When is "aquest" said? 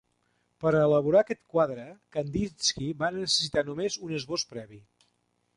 1.21-1.41